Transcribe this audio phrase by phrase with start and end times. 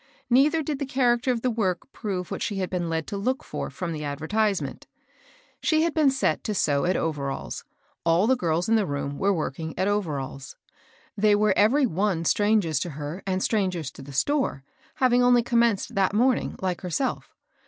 [0.31, 3.43] Neither did the character of the work prove what she had been led to look
[3.43, 4.87] for from the advertisement.
[5.61, 7.65] She had been set to sew at overalls,—
[8.03, 10.55] all the girls in the room were working at overalls.
[11.15, 14.63] They were every one strangers to her, and strangers to the store,
[14.95, 17.35] having only commenced that morning, like herself.